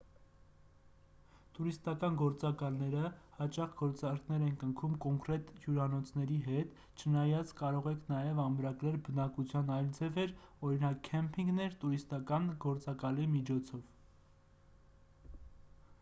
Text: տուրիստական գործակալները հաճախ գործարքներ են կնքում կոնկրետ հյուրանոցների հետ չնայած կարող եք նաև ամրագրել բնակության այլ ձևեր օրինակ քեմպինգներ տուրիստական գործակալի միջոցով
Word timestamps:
տուրիստական 1.55 2.15
գործակալները 2.21 3.03
հաճախ 3.35 3.73
գործարքներ 3.81 4.45
են 4.45 4.55
կնքում 4.63 4.95
կոնկրետ 5.05 5.51
հյուրանոցների 5.65 6.37
հետ 6.47 7.03
չնայած 7.03 7.53
կարող 7.61 7.89
եք 7.93 8.09
նաև 8.13 8.41
ամրագրել 8.45 8.97
բնակության 9.09 9.69
այլ 9.77 9.89
ձևեր 9.99 10.33
օրինակ 10.69 10.99
քեմպինգներ 11.11 11.75
տուրիստական 11.85 12.49
գործակալի 12.67 13.29
միջոցով 13.35 13.85